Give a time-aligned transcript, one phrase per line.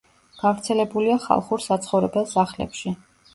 [0.43, 2.97] გავრცელებულია ხალხურ საცხოვრებელ სახლებში.